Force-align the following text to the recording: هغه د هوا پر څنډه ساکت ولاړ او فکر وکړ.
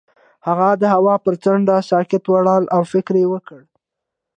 هغه 0.47 0.69
د 0.81 0.83
هوا 0.95 1.15
پر 1.25 1.33
څنډه 1.43 1.77
ساکت 1.89 2.23
ولاړ 2.29 2.61
او 2.75 2.81
فکر 2.93 3.15
وکړ. 3.31 3.61